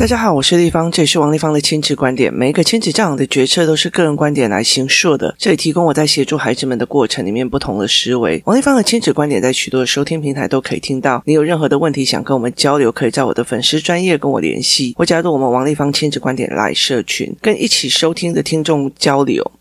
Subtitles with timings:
[0.00, 2.32] 大家好，我是丽芳，这里是王立芳的亲子观点。
[2.32, 5.34] 每一个亲子教养的决策都是个人观点来形述的。
[5.36, 8.42] 这里提供我在协助孩子们的过程里面不同的思维。
[8.46, 11.22] 王立芳的亲子观点在许多的收听平台都可以听到。
[11.26, 19.52] 你有任何的问题想跟我们交流，可以在我的粉丝专业跟我联系，或加入我们王立芳亲子观点来社群，跟一起收听的听众交流。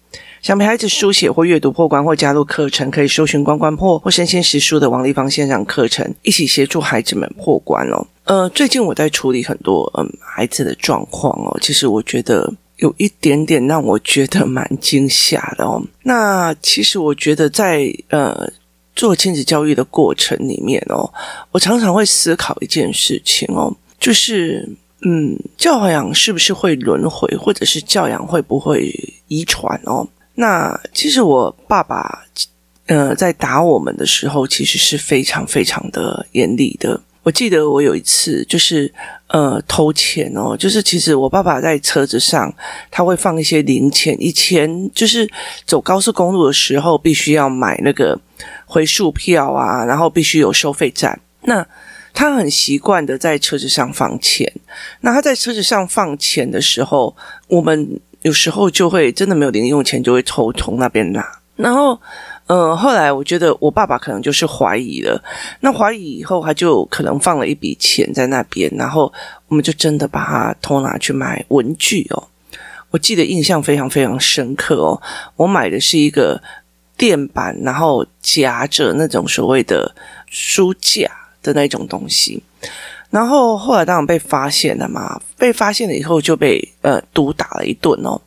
[0.41, 8.07] 想陪孩子书写或阅读破关，或加入课程，可以搜寻“关关破”或“身先实书”的王立芳线上课程，一起协助孩子们破关哦。
[8.23, 15.81] 呃，最近我在处理很多嗯孩子的状况哦，其实我觉得有一点点让我觉得蛮惊吓的哦。
[16.03, 18.49] 那其实我觉得在呃
[18.95, 21.11] 做亲子教育的过程里面哦，
[21.51, 24.69] 我常常会思考一件事情哦，就是
[25.01, 28.93] 嗯教养是不是会轮回，或者是教养会不会
[29.27, 30.07] 遗传哦？
[30.39, 32.23] 那其实我爸爸，
[32.85, 36.97] 呃，在打我们的时候，其实是非常非常的严厉的。
[37.23, 38.89] 我记得我有一次就是
[39.27, 42.51] 呃偷钱哦，就是其实我爸爸在车子上
[42.89, 45.29] 他会放一些零钱，以前就是
[45.65, 48.17] 走高速公路的时候必须要买那个
[48.65, 51.19] 回数票啊，然后必须有收费站。
[51.41, 51.67] 那
[52.13, 54.49] 他很习惯的在车子上放钱。
[55.01, 57.13] 那他在车子上放钱的时候，
[57.49, 57.99] 我们。
[58.21, 61.25] 有时候就会真的没有零用钱，就会偷从那边拿。
[61.55, 61.99] 然后，
[62.47, 65.21] 呃，后来我觉得我爸爸可能就是怀疑了。
[65.59, 69.11] 那怀疑以后，他就可能放了一笔钱在那边，然后
[69.49, 72.27] 我们就真的把它偷拿去买文具哦。
[72.91, 75.01] 我记得印象非常非常深刻哦。
[75.35, 76.41] 我买的是一个
[76.97, 79.93] 垫板，然后夹着那种所谓的
[80.27, 81.11] 书架
[81.43, 82.41] 的那种东西。
[83.09, 88.21] 然后后来当然被发现了嘛，被发现了以后就被呃毒打了一顿哦。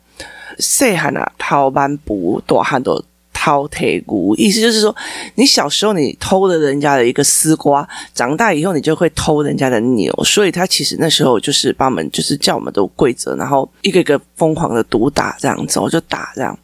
[0.59, 3.01] 细汉啊，偷班不大汉都
[3.33, 4.95] 偷铁骨，意思就是说，
[5.35, 10.13] 你小时候你偷了人家的一个丝瓜，长大以后你就会偷人家的牛。
[10.23, 16.57] 所以他其实那时候就是把我们就是叫我们都跪着，然后一个一个疯狂的毒打这样子，我就打这样。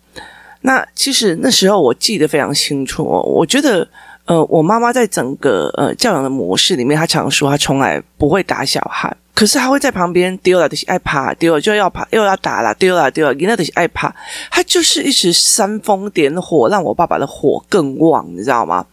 [0.61, 3.87] 那其实那时候我记得非常清楚哦，我觉得。
[4.29, 14.13] 呃，我妈妈在整个呃教养的模式里面，她常说她从来不会打小孩，可是她会在旁边丢了就是爱怕，丢了就要怕，又要打了，丢了丢了，那就是爱怕，
[14.51, 18.85] 她就是一直煽风点火，让我爸爸的火更旺，你知道吗？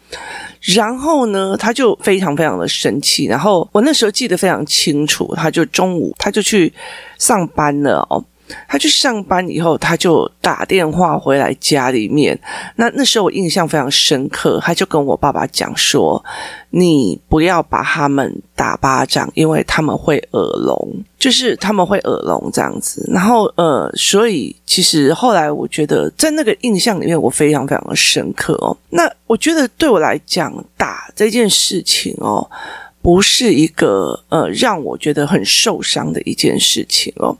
[0.74, 6.72] 然后呢，他就非常非常的生气，然后我那时候记得非常清楚，他就中午他就去
[7.18, 8.24] 上班了哦。
[8.68, 12.38] 他去上班以后，他就打电话回来家里面。
[12.76, 16.22] 那那时候我印象非常深刻，他就跟我爸爸讲说
[16.70, 28.76] ：“你不要把他们打巴掌，因为他们会耳聋，就是他们会耳聋这样子。”然后呃，所以其实后来我觉得在那个印象里面，我非常非常的深刻哦。
[28.90, 32.48] 那我觉得对我来讲，打这件事情哦，
[33.06, 37.38] 不是一个呃让我觉得很受伤的一件事情哦。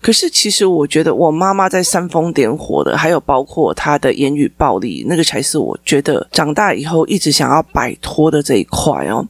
[0.00, 9.26] 可是，其实我觉得我妈妈在煽风点火的，还有包括她的言语暴力，那个才是我觉得长大以后一直想要摆脱的这一块哦。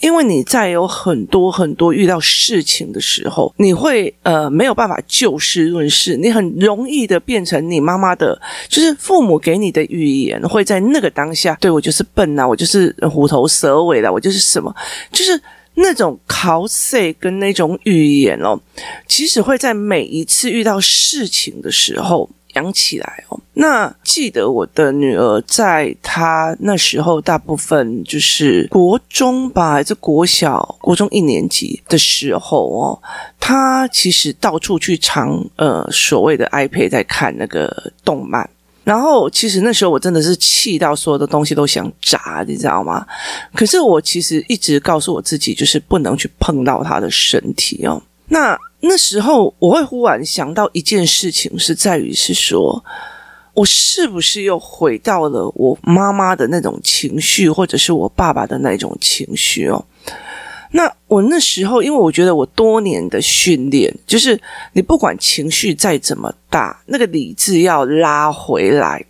[0.00, 14.74] 因为你在有很多很多遇到事情的时候，你会呃没有办法就事论事，你很容易的变成你妈妈的，就是父母给你的语言，会在那个当下对我就是笨呐、我就是虎头蛇尾的，我就是什么，
[15.18, 15.42] 就是。
[15.80, 18.58] 那种 c o s 跟那种语言哦，
[19.06, 23.38] 其实会在每一次遇到事情的时候扬起来哦。
[23.54, 32.98] 那记得我的女儿在她那时候，大部分就是国中吧，还是国小、国中一年级的时候哦，
[33.38, 38.50] 她其实到处去藏呃所谓的 iPad 在看那个动漫。
[38.88, 43.06] 然后，其实那时候我真的是气到所有的东西都想砸，你知道吗？
[43.52, 48.02] 可是我其实一直告诉我自己，就是不能去碰到他的身体哦。
[48.28, 52.82] 那那时候我会忽然想到一件事情，是在于是说，
[53.52, 59.84] 我是不是又回到了我妈妈的那种情绪，或者是我爸爸的那种情绪哦？
[60.72, 64.38] 那我那时候，因为我觉得我多年的训练，就是
[64.72, 69.04] 你不管情绪再怎么大，那个理智要拉回来。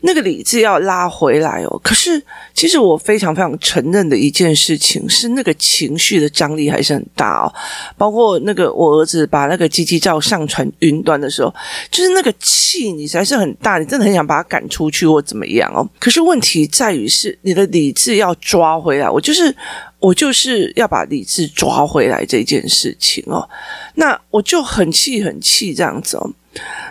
[0.00, 2.22] 那个理智要拉回来哦，可是
[2.54, 7.52] 其实我非常非常承认的一件事情是，那个情绪的张力还是很大哦。
[7.96, 11.52] 包括那个我儿子把那个机器照上传云端的时候，
[11.90, 15.84] 就是那个气你才是很大，你真的很想把他赶出去或怎么样哦。
[15.98, 19.52] 可是问题在于是你的理智要抓回来，我就是
[19.98, 23.48] 我就是要把理智抓回来这件事情哦。
[23.96, 26.30] 那我就很气很气这样子哦。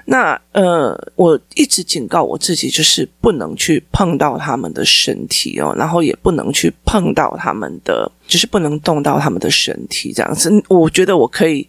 [0.06, 10.52] 那呃，我一直警告我自己，就是不能去碰到他们的身体哦，然后也不能去碰到他们的，就是不能动到他们的身体这样子。
[10.70, 11.68] 我觉得我可以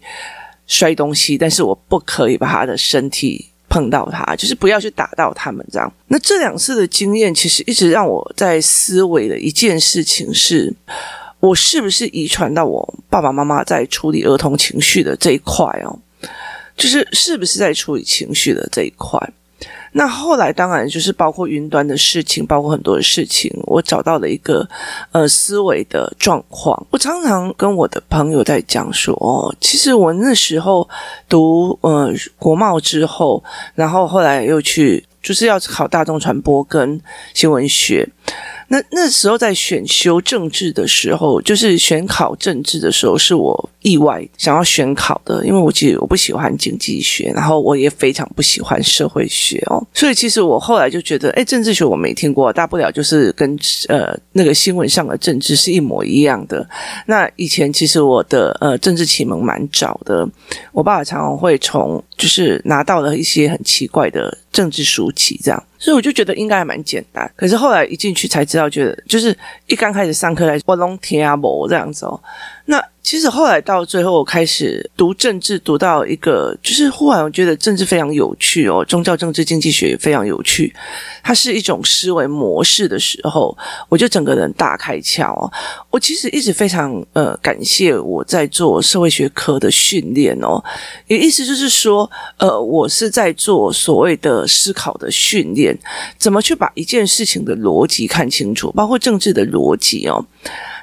[0.67, 5.91] 摔东西，但是我不可以把他的身体碰到他，就是不要去打到他们这样。
[6.07, 10.73] 那这两次的经验，其实一直让我在思维的一件事情是，
[11.39, 15.99] 我是不是遗传到我爸爸妈妈在处理儿童情绪的这一块哦？
[16.79, 19.19] 就是是不是在处理情绪的这一块？
[19.91, 24.65] 那后来当然就是包括云端的事情，包括很多的事情，我找到了一个
[25.11, 26.87] 呃思维的状况。
[26.91, 30.87] 我常常跟我的朋友在讲说，哦，其实我那时候
[31.27, 33.43] 读呃国贸之后，
[33.75, 37.01] 然后后来又去就是要考大众传播跟
[37.33, 38.07] 新闻学。
[38.67, 56.67] 那那时候在选修政治的时候，就是选考政治的时候，是我意外想要选考的，因为我其实我不喜欢经济学，然后我也非常不喜欢社会学哦，所以其实我后来就觉得，哎，政治学我没听过，大不了就是跟呃那个新闻上的政治是一模一样的。
[57.05, 60.27] 那以前其实我的呃政治启蒙蛮早的，
[60.73, 65.63] 我爸爸常常会从就是拿到了一些很奇怪的政治书籍这样。
[65.81, 69.33] 所以我就觉得应该还蛮简单，可是后来一进去才知道，觉得就是
[69.67, 72.19] 一刚开始上课来，我拢听不这样子哦。
[72.69, 80.71] 那其实后来到最后，我开始读政治，读到一个就是忽然我觉得政治非常有趣哦，宗教政治经济学也非常有趣，
[81.23, 83.57] 它是一种思维模式的时候，
[83.89, 85.51] 我就整个人大开窍。
[85.89, 90.63] 我其实一直非常呃感谢我在做社会学科的训练哦，
[91.07, 92.07] 也意思就是说，
[92.37, 95.75] 呃，我是在做所谓的思考的训练，
[96.19, 100.23] 怎么去把一件事情的逻辑看清楚，包括政治的逻辑哦。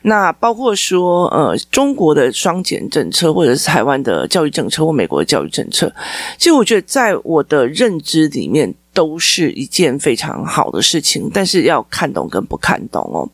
[0.08, 5.92] 那包括说，呃，中国的双减政策，或者是台湾的教育政策，或美国的教育政策，
[6.38, 13.28] 其实我觉得在我的认知里面都是一件非常好的事情，但是要看懂跟不看懂哦。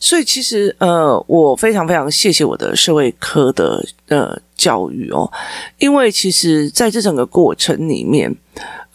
[0.00, 5.30] 所以其实，呃，我非常非常谢谢我的社会科的呃教育哦，
[5.78, 8.34] 因为其实在这整个过程里面。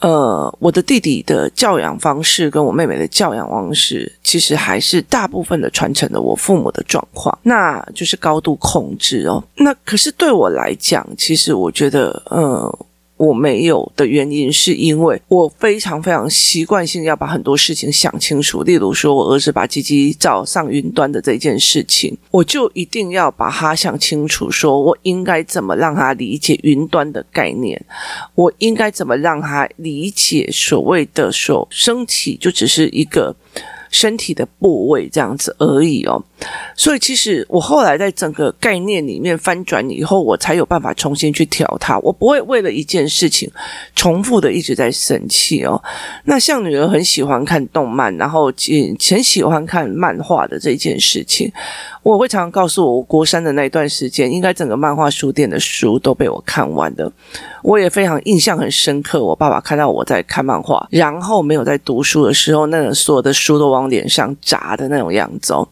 [0.00, 9.42] 呃，我的弟弟的教养方式跟我妹妹的教养方式，其实还是大部分的传承了我父母的状况，那就是高度控制哦。
[9.56, 12.78] 那可是对我来讲，其实我觉得，呃。
[13.18, 18.62] 我没有的原因，是因为我非常非常习惯性要把很多事情想清楚。
[18.62, 27.84] 例如说，我儿子把鸡鸡照上云端的这件事情，我就一定要把它想清楚，说我应该怎么让他理解云端的概念，
[28.34, 33.36] 我应该怎么让他理解所谓的说升起就只是一个。
[33.90, 36.22] 身体的部位这样子而已哦，
[36.76, 41.98] 所以其实我后来在整个概念里面翻转以后，我才有办法重新去调它。
[41.98, 43.50] 我不会为了一件事情
[43.94, 45.82] 重复的一直在生气哦。
[46.24, 51.52] 那像女儿很喜欢看动漫，然后很很喜欢看漫画的这件事情，
[52.02, 57.10] 我会常常告诉我，我国三的那一段时间，应该整个漫画书店的书都被我看完的。
[57.62, 65.68] 我也非常印象很深刻，我爸爸看到我在看漫画，然后没有在读书的时候，那所有的书都往往脸上砸的那种样子哦。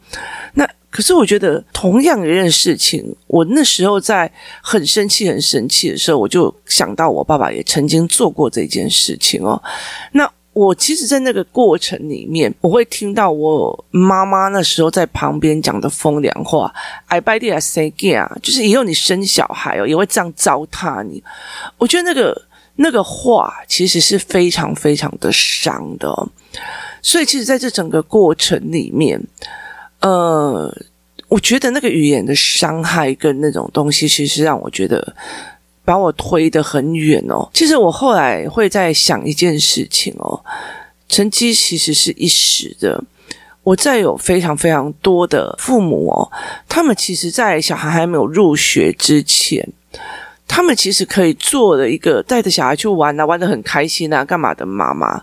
[0.55, 4.31] 那可是我觉得，同样一件事情，我那时候在
[4.63, 9.63] 很生气、很生气的时候，我就想到我爸爸也曾经做过这件事情哦。
[10.13, 10.31] 那。
[10.57, 16.73] 我其实，在那个过程里面，我会听到我妈妈那时候在旁边讲的风凉话
[17.09, 21.23] ，“I buy it, I say again”，就是以后你生小孩哦，也会这样糟蹋你。
[21.77, 22.35] 我觉得那个
[22.77, 26.09] 那个话其实是非常非常的伤的。
[27.03, 29.21] 所以，其实在这整个过程里面，
[30.01, 30.73] 呃，
[31.29, 35.15] 我觉得那个语言的伤害跟那种东西，其实让我觉得。
[35.87, 37.49] 把我推得很远哦。
[37.55, 40.45] 其实我后来会在想一件事情哦，
[41.09, 43.01] 成绩其实是一时的。
[43.63, 46.29] 我再有非常非常多的父母哦，
[46.69, 49.65] 他们其实，在小孩还没有入学之前，
[50.49, 55.21] 他们其实可以做的一个带着小孩去玩啊，玩得很开心啊，干嘛的妈妈。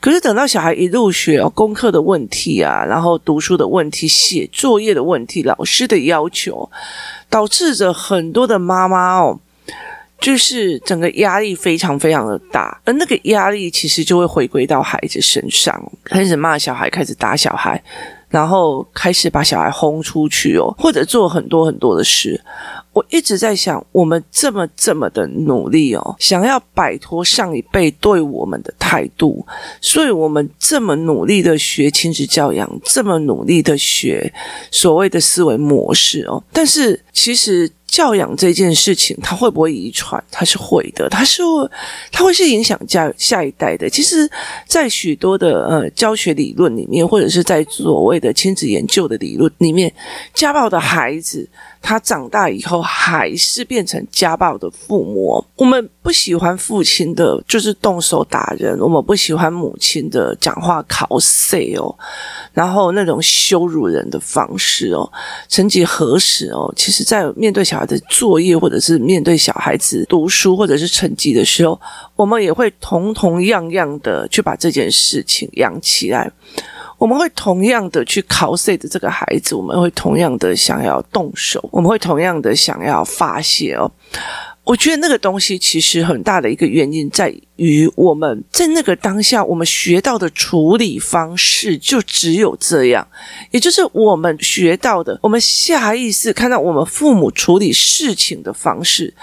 [0.00, 6.70] 可是等到小孩一入学哦，功课的问题啊，然后读书的问题、写作业的问题、老师的要求，
[7.28, 9.40] 导致着很多的妈妈哦。
[10.18, 17.80] 就是整个压力非常非常的大，而那个压力其实就会回归到孩子身上，开始骂小孩，开始打小孩，
[18.36, 22.38] 然后开始把小孩轰出去哦，或者做很多很多的事。
[22.92, 29.46] 我一直在想，我们这么这么的努力哦，想要摆脱上一辈对我们的态度，
[29.80, 34.30] 所以我们这么努力的学亲子教养，这么努力的学
[34.70, 37.70] 所谓的思维模式哦，但是其实。
[37.86, 40.22] 教养这件事情，它会不会遗传？
[40.30, 41.42] 它是会的，它是
[42.12, 43.88] 它会是影响下下一代的。
[43.88, 44.28] 其实，
[44.66, 49.92] 在许多的呃教学理论里面，或者是在所谓的亲子研究的理论里面，
[50.34, 51.48] 家暴的孩子。
[51.86, 55.42] 他长大以后还是变成家暴的父母。
[55.54, 61.94] 我们不喜欢父亲的，就是动手打人；我们不喜欢母亲的讲话口水哦，
[62.52, 65.08] 然后那种羞辱人的方式哦。
[65.48, 71.80] 曾几何时哦，其实，在面对小孩的作业，或者是面对小孩子读书或者是成绩的时候，
[72.16, 76.28] 我们也会同同样样的去把这件事情养起来。
[76.98, 83.90] 我们会同样的去考试的这个孩子，我们会同样的想要动手，我们会同样的想要发泄哦。
[84.64, 93.06] 我觉得那个东西其实很大的一个原因在于我们在那个当下，我们学到的处理方式就只有这样，
[93.52, 99.14] 也就是我们学到的，我们下意识看到我们父母处理事情的方式。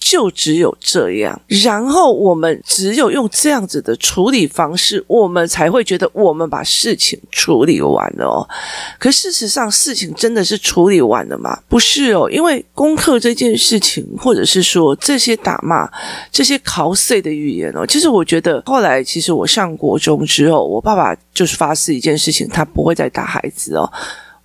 [0.00, 8.48] 就只有这样，然后我们只有用这样子的处理方式，我们才会觉得我们把事情处理完了哦。
[8.98, 11.56] 可事实上，事情真的是处理完了吗？
[11.68, 15.88] 不是哦，因为功课这件事情，或者是说这些打骂、
[16.32, 23.92] 这些考试的语言哦，其实我觉得后来，其实我上国中之后，我爸爸就是发誓一件事情，他不会再打孩子哦。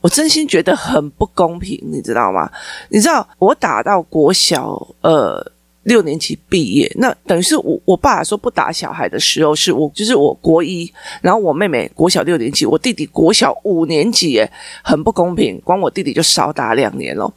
[0.05, 2.47] 我真心觉得很不公平，你知道吗？
[2.89, 5.43] 你知道我打到国小呃
[5.81, 10.93] 六年级毕业，那等于是我我爸说不打小孩的时候，是我就是我国一，
[11.23, 14.51] 然后我妹妹国小六年级，我弟弟国小五年级，耶，
[14.83, 17.33] 很不公平，光我弟弟就少打两年了。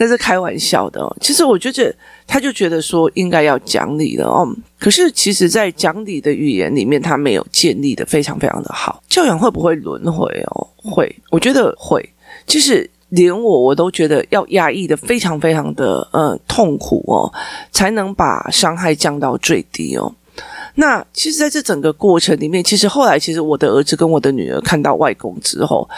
[0.00, 1.94] 那是开玩笑的哦，其实我觉得
[2.26, 4.48] 他就觉得说应该要讲理了哦。
[4.78, 9.02] 可是其实，在讲理的语言里面，他没有建立的非常非常的好。
[9.08, 10.66] 教养会不会轮回哦？
[10.76, 12.08] 会，我觉得会。
[12.46, 17.26] 其实连我我都觉得要压抑的非常非常的呃痛苦哦，
[17.72, 20.14] 才能把伤害降到最低哦。
[20.76, 25.90] 那其实，在这整个过程里面，其实后来，其实我的儿子跟我的女儿看到外公之后，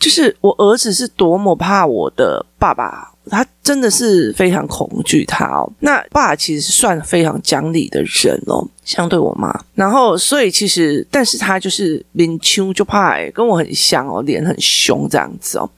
[0.00, 3.13] 就是我儿子是多么怕我的爸爸。
[3.30, 5.70] 他真的是非常恐惧他哦。
[5.80, 9.52] 那爸其实算非常讲理的人哦，相对我妈。
[9.74, 15.68] 然后，所以其实，但是他就是脸凶就怕，跟我很像哦，脸很凶这样子哦。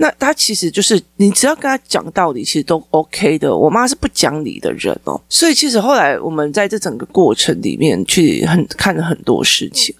[0.00, 3.56] 那他其实就是你只要跟他讲道理，其实都 OK 的。
[3.56, 9.92] 我妈是不讲理的人哦，所以其实后来我们在这整个过程里面去很看了很多事情。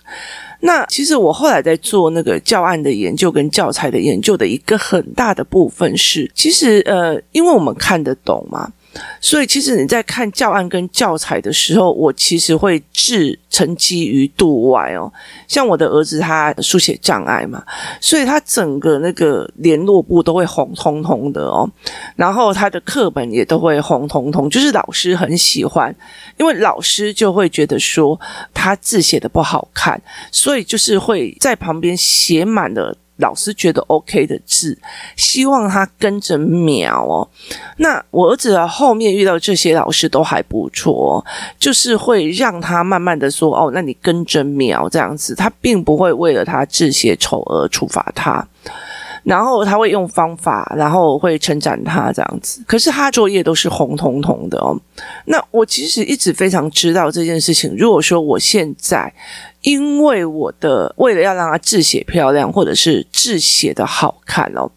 [0.60, 8.72] 那其实我后来在做那个教案的研究跟教材的研究的一个很大的部分是，其实呃，因为我们看得懂嘛。
[9.20, 15.12] 所以，其实你在看教案跟教材的时候，我其实会置成绩于度外哦。
[15.46, 17.62] 像我的儿子，他书写障碍嘛，
[18.00, 21.68] 所以他整个那个联络簿都会红彤彤的哦。
[22.16, 25.94] 然后他的课本也都会红彤彤，就是老师很喜欢，
[26.38, 28.18] 因为老师就会觉得说
[28.54, 30.00] 他字写的不好看，
[30.32, 32.96] 所以就是会在旁边写满了。
[33.18, 34.76] 老师觉得 OK 的字，
[35.14, 37.28] 希望他跟着描哦。
[37.76, 41.24] 那我儿子的，后面遇到这些老师都还不错，
[41.58, 48.46] 就是会让他慢慢的说哦，那你跟着描这样子，他并不会为了他字写丑而处罚他。
[49.28, 52.64] 然后他会用方法，然后会称赞他这样子。
[52.66, 54.74] 可是他作业都是红彤彤的哦。
[55.26, 57.76] 那我其实一直非常知道这件事情。
[57.76, 59.12] 如果说我现在
[59.60, 64.70] 因为我的为了要让他字写漂亮，或者是字写的好看哦，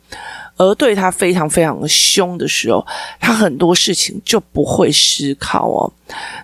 [0.58, 2.86] 而对他非常非常的凶的时候，
[3.22, 5.93] 他很多事情就不会思考哦。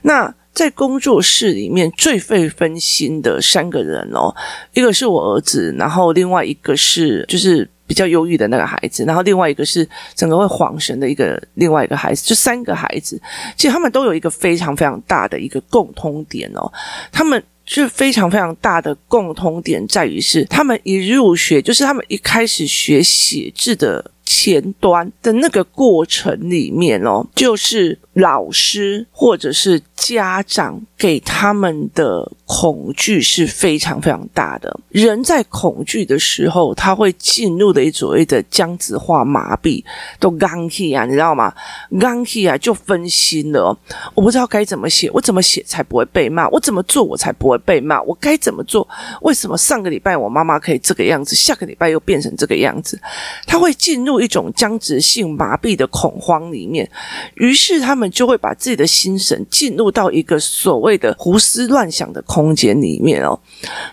[0.03, 4.33] 那在工作室里面最费分心的三个人哦，
[4.73, 7.69] 一个是我儿子，然后另外一个是就是。
[7.87, 13.19] 比较忧郁的那个孩子，然后另外一个是整个会恍神的一个另外一个孩子，就三个孩子，
[13.55, 16.71] 其实他们都有一个非常非常大的一个共通点哦，
[17.11, 32.31] 他们是非常非常大的共通点在于是，他们一入学就是他们一开始学写字的前端的那个过程里面哦，就是老师或者是家长给他们的。
[32.49, 34.79] 恐惧是非常非常大的。
[34.87, 39.83] 人在恐惧的时候，他会进入的一所谓的僵直化麻痹，
[40.17, 41.53] 都刚气啊，你知道吗？
[41.99, 43.77] 刚气啊，就分心了。
[44.15, 46.47] 我不知道该怎么写，我怎么写才不会被骂？
[46.47, 48.01] 我怎么做我才不会被骂？
[48.03, 48.87] 我该怎么做？
[49.23, 52.97] 为什么上个礼拜我妈妈可以这个样子，下个礼拜又变成这个样子？
[53.45, 56.89] 他会进入一种僵直性麻痹的恐慌里面，
[57.35, 63.39] 于是他们就会把自己的心神进入到一个所谓的胡思乱想的空间里面哦，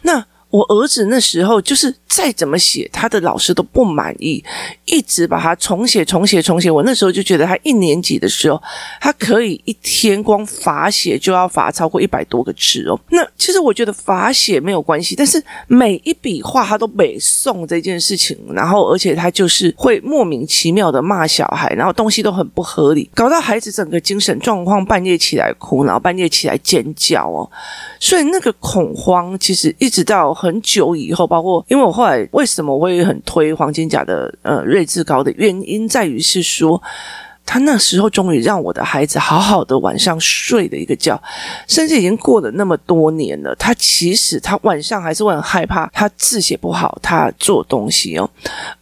[0.02, 0.22] 那
[0.54, 4.40] 我儿子那时候就是再怎么写，他的老师都不满意，
[4.84, 6.70] 一直把他重写、重写、重写。
[6.70, 8.62] 我那时候就觉得他一年级的时候，
[9.00, 12.96] 他可以一天光罚写就要罚超过一百多个字哦。
[13.10, 27.50] 那其实我觉得罚写没有关系，但是每一笔画他都背诵这件事情，然后而且他就是会莫名其妙的骂小孩，然后东西都很不合理，搞到孩子整个精神状况，半夜起来哭，然后半夜起来尖叫哦。
[27.98, 36.80] 所以那个恐慌，其实一直到很久以后，包括因为我后来为什么我会很推黄金甲的呃睿智高的原因，在于是说。
[37.46, 41.22] 他那时候终于让我的孩子好好的晚上睡了一个觉，
[41.68, 48.26] 甚至已经过了那么多年了，他其实他晚上还是会很害怕，他字写不好，他做东西哦，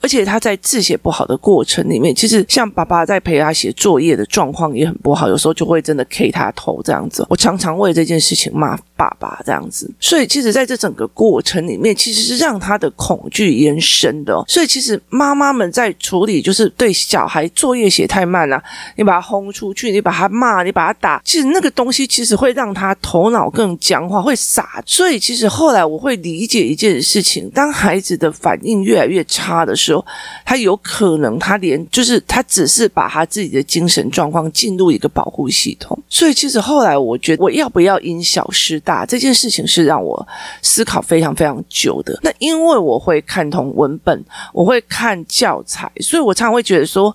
[0.00, 18.62] 而且他在字写不好的过程里面，其实像爸爸在陪他写作业的状况也很不好，有时候就会真的 K 他头这样子，我常常为这件事情骂爸爸这样子，所以其实在这整个过程里面，其实是让他的恐惧延伸的，所以其实妈妈们在处理就是对小孩作业写太慢了。
[18.96, 24.80] 你把他轰出去，你把他骂，你把他打，其实那个东西其实会让他头脑更僵化，会傻。
[24.86, 30.04] 所以其实后来我会理解一件事情：当孩子的反应越来越差的时候，
[30.44, 35.98] 他有可能他连就是他只是把他自己的精神状况进入一个保护系统。
[36.08, 40.26] 所以其实后来我觉得我要不要因小失大啊这件事情是让我
[40.62, 42.18] 思考非常非常久的。
[42.22, 47.14] 那因为我会看通文本，我会看教材，所以我常常会觉得说。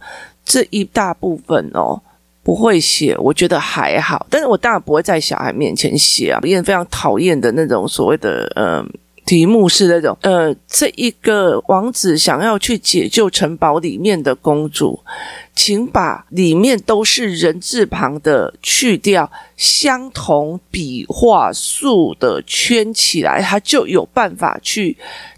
[0.50, 2.02] 这一大部分哦，
[2.42, 8.90] 不会写，我觉得还好，但是我当然不会在小孩面前写啊，也非常讨厌的那种所谓的嗯
[9.28, 14.98] 题目是那种呃，这一个王子想要去解救城堡里面的公主，
[15.54, 24.98] 请把里面都是人字旁的去掉，相同笔画数的圈起来，他就有办法去。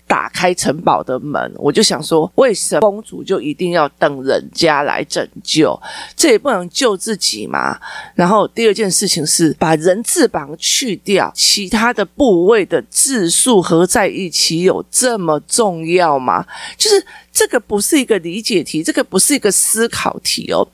[0.10, 5.80] 打开城堡的门，我就想说，为什么公主就一定要等人家来拯救？
[6.16, 7.80] 这也不能救自己嘛。
[8.16, 16.44] 然后第二件事情是把人字旁去掉，其他的部位的字数合在一起，有这么重要吗？
[16.76, 20.68] 就是这个不是一个理解题，这个不是一个思考题哦。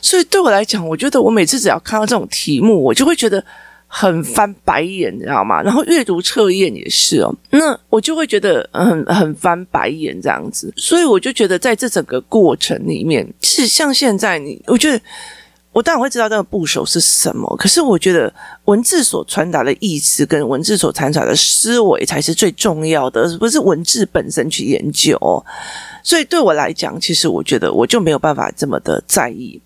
[0.00, 3.44] 所以对我来讲，我觉得我每次只要看到这种题目，我就会觉得。
[3.90, 5.62] 很翻白眼，你知道吗？
[5.62, 15.00] 然后阅读测验也是哦，那我就会觉得很很翻白眼这样子，所以我就觉得在这整个过程里面，是像现在你，我觉得
[15.72, 18.32] 我当然会知道这个部首是什么，可是我觉得
[18.66, 25.16] 文字所传达的意思跟文字所传达的思维才是最重要的，不是文字本身去研究。
[26.02, 29.60] 所以对我来讲，其实我觉得我就没有办法这么的在意。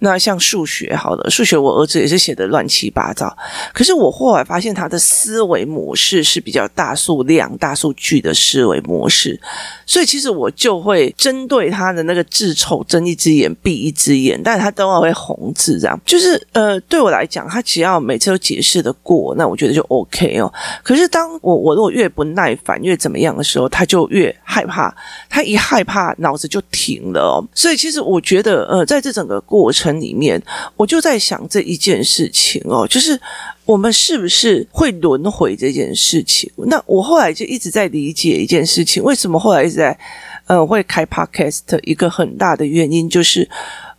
[0.00, 3.36] 那像数学，好了，数学我儿子也是写的乱七八糟。
[3.72, 9.38] 可是我后来发现他的思维模式是比较大数量、大数据的思维模式，
[9.84, 16.00] 所以其实我就会针对他的那个字丑睁一只眼闭一只眼，但是他都会红字这样。
[16.06, 20.50] 就是呃，对我来讲，他只要每次都解释的过，那我觉得就 OK 哦。
[20.82, 24.94] 可是当我我如果越不耐烦越怎么样的时候，他就越害怕。
[25.28, 27.44] 他一害怕，脑子就停了哦。
[27.54, 29.89] 所以其实我觉得呃，在这整个过程。
[29.98, 30.42] 里面，
[30.76, 33.18] 我就在想这一件事情哦，就是
[33.64, 36.50] 我们是不是会轮回这件事情？
[36.56, 39.98] 那我后来就一直在理解一件事情，为什么后来一直在
[40.46, 41.62] 呃会开 podcast？
[41.84, 43.48] 一个很大的原因就是，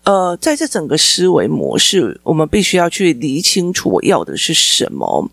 [0.03, 5.29] 呃，在这整个思维模式，我们必须要去理清楚我要的是什么。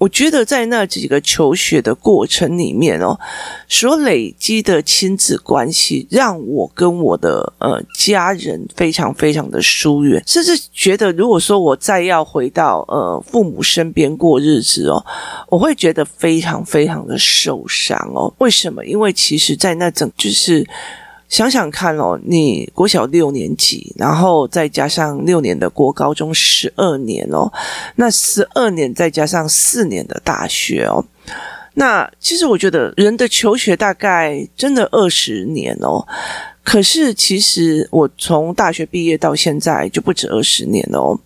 [0.00, 3.20] 我觉得在那几个求学的过程里面哦，
[3.68, 15.04] 所累积的亲子关系，让我跟我的呃家人非常非常的疏远，甚至觉得如果说我再要回到呃父母身边过日子哦，
[15.50, 18.32] 我会觉得非常非常的受伤哦。
[18.38, 18.82] 为什么？
[18.86, 20.66] 因为其实，在那整就是。
[21.30, 27.50] 想想看哦，你国小六年级，然后再加上六年的国高中十二年哦，
[27.94, 31.02] 那十二年再加上四年的大学哦，
[31.74, 36.06] 那其实我觉得人的求学大概真的二十年哦，
[36.62, 41.18] 可是其实我从大学毕业到现在就不止二十年哦，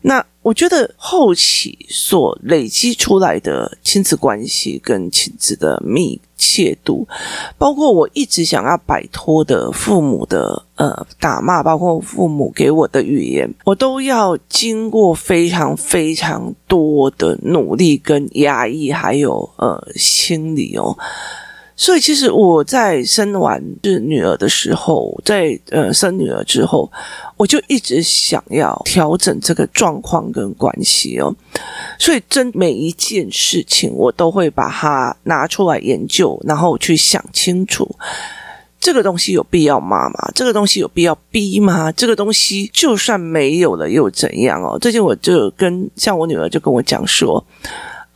[0.00, 0.24] 那。
[0.42, 7.06] 我觉得后期所累积出来的亲子关系跟亲子的密切度，
[7.58, 20.96] 包括我一直想要摆脱的父母的呃打骂，包括父母给我的语言，我都要经过非常非常多的努力跟压抑，还有呃心理哦。
[21.80, 26.92] 所以，其实我在生完是女儿的时候，在呃生女儿之后，
[27.38, 31.34] 我就一直想要调整这个状况跟关系哦。
[31.98, 37.88] 所以真每一件事情，我都会把它拿出来研究，然后去想清楚。
[38.78, 40.30] 这个东西有必要骂吗？
[40.34, 41.90] 这个东西有必要逼吗？
[41.92, 44.78] 这个东西就算没有了又怎样哦？
[44.78, 47.42] 最近我就跟像我女儿就跟我讲说。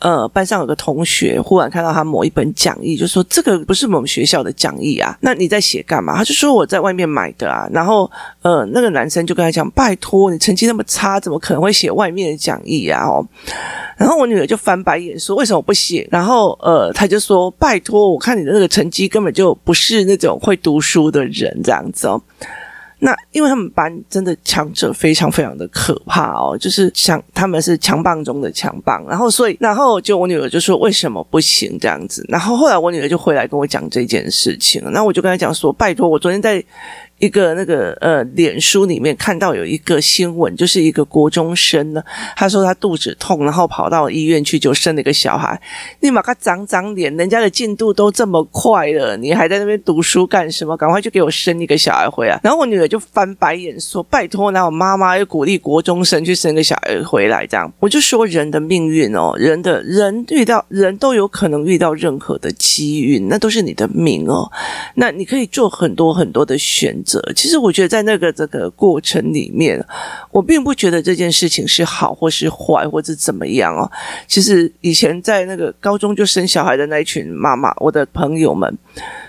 [0.05, 6.15] 呃，班上有个同学忽然看到他某一本讲义，就说这个不是我们学校的讲义啊，那你在写干嘛？
[6.15, 7.67] 他就说我在外面买的啊。
[7.73, 8.11] 然后，
[8.43, 13.03] 呃，那个男生就跟他讲，拜托，你成绩那么差，怎么可能会写外面的讲义啊？
[13.07, 13.27] 哦，
[13.97, 16.07] 然后我女儿就翻白眼说，为什么不写？
[16.11, 22.21] 然后，呃，他就说，拜托，我看你的那个成绩根本就不是那种会读书的人，这样子哦。
[23.05, 36.65] 那因为他们班真的强者非常非常的可怕哦，就是强，他们是强棒中的强棒，然后所以，然后就我女儿就说为什么不行这样子，然后后来我女儿就回来跟我讲这件事情，那我就跟她讲说，拜托，我昨天在。
[37.19, 42.03] 一个那个呃，脸书里面看到有一个新闻，就是一个国中生呢，
[42.37, 45.59] 他说他肚子痛，然后跑到医院去就生了一个小孩。
[46.01, 50.77] 你马他长长脸，人家的进度都这么快了，你还在那边读书干什么？
[50.77, 52.41] 赶快就给我生一个小孩回来。
[52.43, 64.51] 然后我女儿就翻白眼说：“拜托，那我妈妈又鼓励国中生去生个小孩回来。”这样我就说人的命运哦，人的人遇到人都有可能遇到任何的机遇，那都是你的命哦。
[64.97, 67.23] 那你可以做很多很多的选择。
[67.37, 69.85] 其实我觉得在那个这个过程里面，
[70.31, 73.91] 我并不觉得这件事情是好或是坏或者怎么样哦。
[74.27, 78.79] 其实以前在那个高中就生小孩的那一群妈妈，我的朋友们。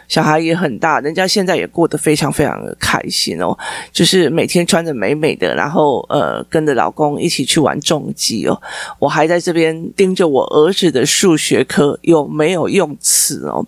[0.07, 3.57] 小孩也很大，人家现在也过得非常非常的开心哦，
[3.91, 8.61] 就是每天穿着美美的，然后呃跟着老公一起去玩重机哦。
[8.99, 13.65] 我还在这边盯着我儿子的数学课有没有用词哦。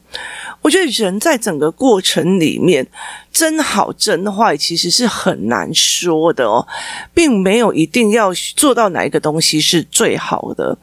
[0.68, 2.86] 我觉得人在整个过程里面，
[3.32, 6.68] 真好真坏其实是很难说的哦，
[7.14, 10.78] 并没有一定要做到哪一个东西是最好的。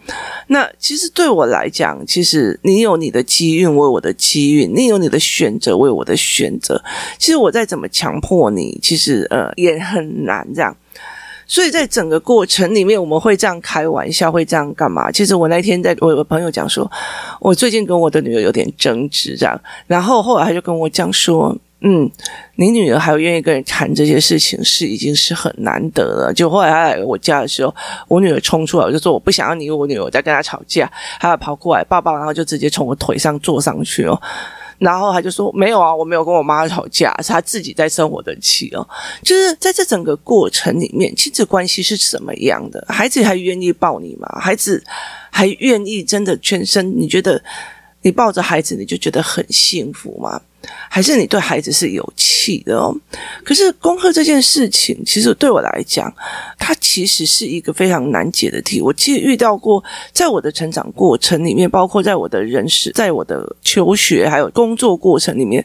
[0.47, 5.19] 那其实对我来讲，其实你有你的机运，为我的机运，你有你的。
[5.35, 6.81] 选择为我的选择，
[7.19, 10.77] 其实我再怎么强迫你，其实呃也很难这样。
[11.55, 15.09] 所以在整个过程里面，我们会这样开玩笑，会这样干嘛？
[15.13, 16.91] 其实我那天在我有个朋友讲说，
[17.39, 22.11] 我最近跟我的女儿有点争执这样，然后后来他就跟我讲说，嗯，
[22.57, 26.33] 你女儿还愿意跟人谈这些事情，是已经是很难得了。
[26.35, 27.73] 就后来他来我家的时候，
[28.09, 30.91] 我女儿冲出来，我就说我不想要你我女儿在跟她吵架，
[31.21, 34.21] 她要跑过来抱抱，然后就直接从我腿上坐上去哦。
[34.85, 38.87] 然后他就说：“没有啊，我没有跟我妈吵架，是他自己在生我的气哦。
[39.23, 42.85] 就是在这整个过程里面，亲子关系是什么样的？
[42.89, 44.29] 孩子还愿意抱你吗？
[44.39, 44.85] 孩子
[45.31, 46.95] 还愿意真的全身？
[47.01, 47.43] 你觉得
[48.05, 50.41] 你抱着孩子，你就觉得很幸福吗？”
[50.89, 52.97] 还是你对孩子是有气的哦？
[53.45, 56.11] 可是功课这件事情，其实对我来讲，
[56.59, 58.81] 它其实是一个非常难解的题。
[58.81, 65.63] 我其实遇到过，在我的成长过程里面，包括在我的人生，在我的求学还有工作过程里面，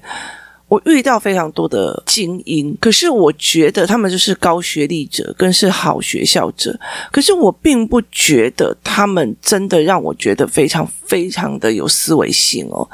[0.69, 2.77] 我遇到非常多的精英。
[2.79, 6.79] 可是我觉得他们就是高学历者，更是好学校者。
[7.11, 12.87] 可是我并不觉得他们真的让我觉得非常非常的有思维性哦。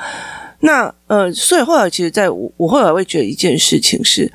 [0.61, 4.31] 那呃，所以后来其实在我我后来会觉得一件事情是，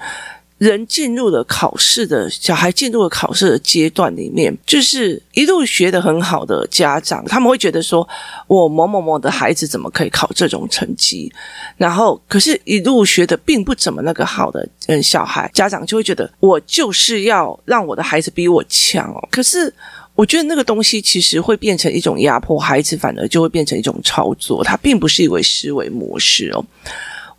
[0.61, 8.07] 人进入了考试的小孩进入了考试的阶段里面，就是一路学得很好的家长，他们会觉得说，
[8.47, 11.33] 我某某某的孩子怎么可以考这种成绩？
[11.79, 19.29] 然后，可是一路学得并不怎么那个好的嗯小孩，家长就会觉得，我就是要让我的孩子比我强哦。
[19.31, 19.73] 可是。
[20.17, 26.63] 我觉得那个东西其实会变成一种压迫，孩子反而就会变成一种操作，它并不是一位思维模式哦。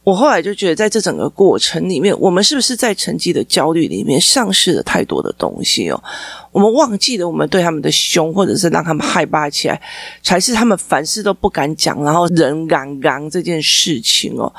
[0.03, 6.03] 我后来就觉得，在这整个过程里面，我们是不是在成绩的焦虑里面丧失了太多的东西哦？
[6.51, 9.79] 我们忘记了我们对他们的凶，或者是让他们害怕起来，
[10.23, 14.51] 才是他们凡事都不敢讲，然后人刚刚这件事情哦。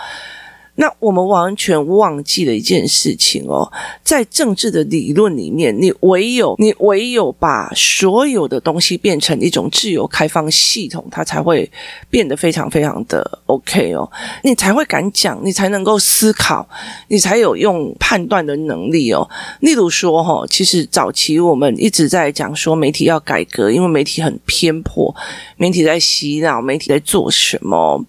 [0.75, 3.71] 那我们完全忘记了一件事情哦，
[4.03, 11.71] 在政治的理论里面，你唯有你唯有把所有的东西变成一种自由开放系统，它才会
[12.09, 14.11] 变得非常非常的 OK 哦，
[14.43, 16.67] 你才会敢讲，你才能够思考，
[17.09, 19.29] 你才有用判断的能力哦。
[19.61, 25.15] 例如说哈，其实早期我们一直在讲说媒体要改革，因为媒体很偏颇，
[25.59, 28.03] 媒体在洗脑，媒体在做什么？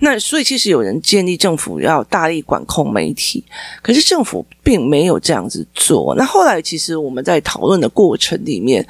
[0.00, 3.44] 那所以其实有人建议政府要大力管控媒体，
[3.82, 6.14] 可是政府并没有这样子做。
[6.16, 8.86] 那后来其实我们在讨论的过程里面，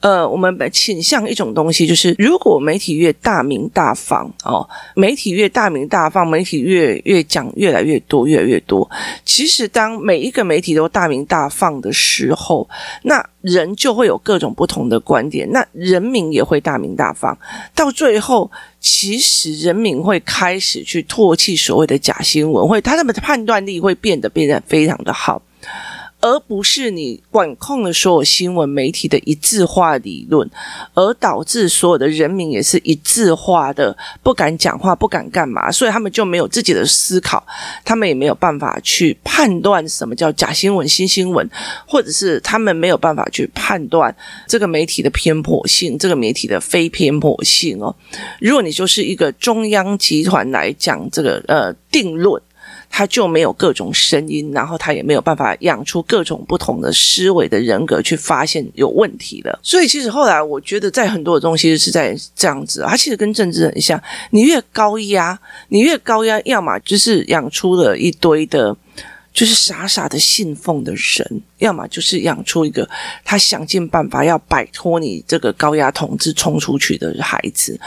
[0.00, 8.88] 呃，我们倾向一种东西，就是如果媒体越大鸣大放哦，媒体越大鸣大放，媒体越越讲越来越多，越来越多。
[9.24, 12.68] 其实，当每一个媒体都大鸣大放的时候，
[13.02, 17.36] 那人就会有各种不同的观点，那人民也会大鸣大放。
[17.74, 18.50] 到最后，
[18.86, 25.40] 其实人民会开始去唾弃所谓的假新闻，会他的判断力会变得变得非常的好。
[26.24, 30.50] 而不是你管控了所有新闻媒体的一致化理论，
[30.94, 37.44] 而导致所有的人民也是一致化的，不敢讲话，不敢干嘛，所以他们就没有自己的思考，
[37.84, 41.46] 他们也没有办法去判断什么叫假新闻、新新闻，
[41.86, 44.16] 或者是他们没有办法去判断
[44.48, 47.94] 这个媒体的偏颇性，这个媒体的非偏颇性哦。
[48.40, 52.40] 如果你就是一个中央集团来讲这个呃定论。
[52.96, 59.58] 他就没有各种声音，然后他也没有办法养出各种不同的思维的人格去发现有问题了。
[59.64, 64.00] 所以其实后来我觉得，在很多的东西是在这样子，它其实跟政治很像。
[64.30, 65.36] 你越高压，
[65.70, 68.76] 你越高压，要么就是养出了一堆的。
[69.34, 72.88] 就是傻傻的信奉的人，要么就是养出一个
[73.24, 77.80] 他想尽办法要摆脱你这个高压统治冲出去的孩子。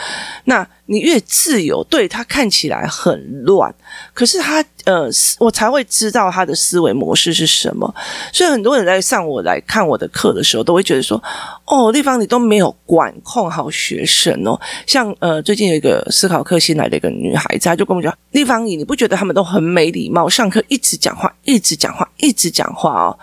[0.46, 3.74] 那你越自由，对，他看起来很乱，
[4.14, 7.94] 可是他呃，我才会知道他的思维模式是什么。
[8.32, 11.22] 所以很多人在上我来看我的课的时候，都会觉得说
[11.68, 20.30] ：“哦，立方，你都没有管控好学生哦。”像呃，最近有一个思考课新来的一个女孩子，她就跟我讲：“丽芳，你你不觉得他们都很没礼貌？
[20.30, 23.20] 上课一直讲话。”一直讲话，一直讲话哦，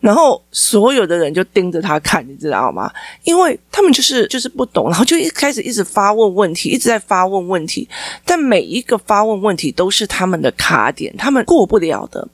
[0.00, 2.90] 然后所有的人就盯着他看，你知道吗？
[3.24, 7.88] 因为他们就是就是不懂，然后就一开始一直发问问题，一直在发问问题，
[8.24, 12.26] 但每一个发问问题都是他们的卡点，他们过不了的。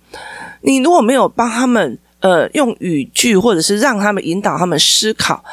[0.63, 5.45] 你如果没有帮他们呃用语句，或者是让他们引导他们思考。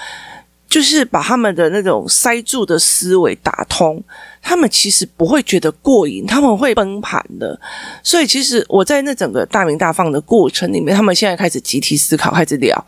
[0.74, 4.04] 就是把他们的那种塞住的思维打通，
[4.42, 7.60] 他们其实不会觉得过瘾，他们会崩盘的。
[8.02, 12.84] 所以，其实我在那整个大明大放的过程里面，他们现在开始集体思考，开始聊，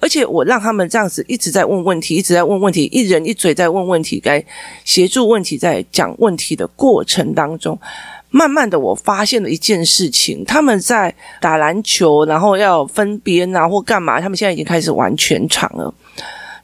[0.00, 4.44] 而且我让他们这样子一直在问问题，一直在问问题，一人一嘴在问问题，该
[4.84, 7.78] 协助问题，在讲问题的过程当中，
[8.30, 15.94] 慢慢的我发现了一件事情：他们在打篮球，然后要分边啊，或干嘛，他们现在已经开始玩全场了。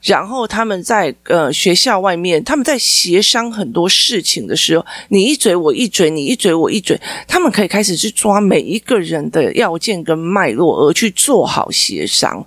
[0.05, 12.45] 然后他们在呃学校外面，他们在协商很多事情的时候，你一嘴我一嘴，你一嘴我一嘴，他们可以开始去抓每一个人的要件跟脉络，而去做好协商。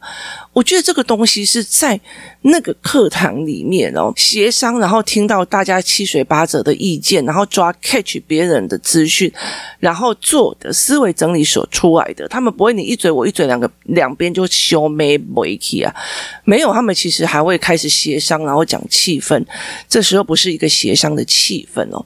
[0.59, 1.99] 我觉得这个东西是在
[2.43, 9.33] 那个课堂里面哦，协商，然后听到大家七嘴八舌的意见，然后抓 catch 别人的资讯，
[9.79, 15.95] 然后做的思维整理所出来的，他们不会你一嘴我一嘴，两个两边就修眉尾气啊，
[16.43, 19.41] 没有，他们其实还会开始协商，然后讲气氛，
[19.89, 22.05] 这时候不是一个协商的气氛哦。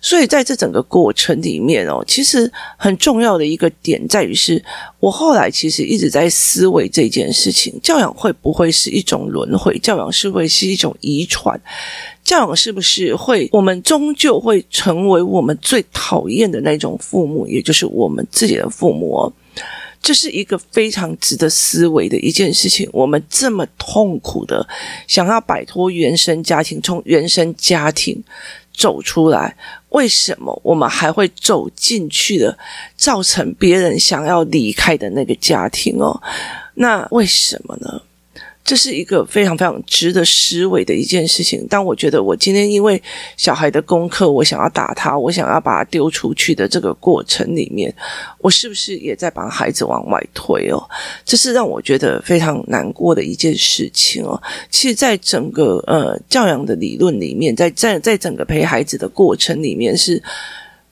[0.00, 4.62] 所以在这整个过程里面哦，其实很重要的一个点在于是，
[5.00, 9.78] 我后来其实一直在思维这件事情：教养会不会是一种轮回？
[9.78, 11.60] 教养是会是一种遗传？
[12.22, 13.48] 教养是不是会？
[13.52, 19.32] 我们终究会成为我们最讨厌的那种父母，也就是我们自己的父母哦。
[20.00, 22.88] 这是一个非常值得思维的一件事情。
[22.92, 24.64] 我们这么痛苦的
[25.08, 28.22] 想要摆脱原生家庭，从原生家庭。
[28.78, 29.56] 走出来，
[29.90, 32.58] 为什么我们还会走进去的，
[32.96, 36.20] 造成别人想要离开的那个家庭哦？
[36.74, 38.02] 那为什么呢？
[38.68, 41.66] 这是一个非常非常值得思维的一件事情。
[41.70, 43.02] 但我觉得我今天因为
[43.34, 47.90] 小孩的功课，我想要打他，我想要把他丢出去的这个过程里面，
[48.40, 50.86] 我是不是也在把孩子往外推哦？
[51.24, 54.38] 这是让我觉得非常难过的一件事情哦。
[54.68, 60.22] 其实，在整个呃教养的理论里面，在在在整个陪孩子的过程里面是。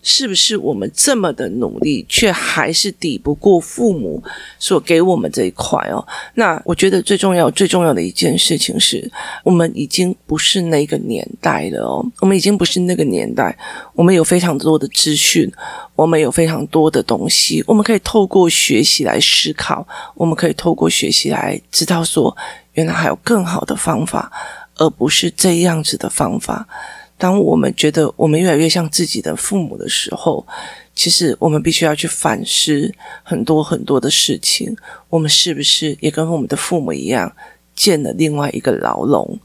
[0.08, 4.22] 是不是我们这么的努力，却还是抵不过父母
[4.56, 6.06] 所给我们这一块哦？
[6.34, 9.10] 那我觉得最重要、最重要的一件事情是，
[9.42, 12.06] 我们已经不是那个年代了哦。
[12.20, 13.58] 我们已经不是那个年代，
[13.94, 15.52] 我们有非常多的资讯，
[15.96, 22.34] 我们有非常多的东西，我们可以透过学习来思考，我们可以透过学习来知道说，
[22.74, 24.30] 原来还有更好的方法，
[24.76, 26.68] 而不是这样子的方法。
[27.18, 30.46] 当我们觉得我们越来越像自己的父母的时候，
[30.94, 34.76] 其实我们必须要去反思很多很多的事情。
[35.08, 37.34] 我们是不是也跟我们的父母一样，
[37.74, 39.38] 建了另外一个牢笼，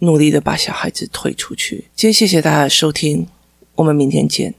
[0.00, 1.84] 努力的把小孩子推出去？
[1.96, 3.26] 今天谢谢大家的收听，
[3.76, 4.54] 我们明天见。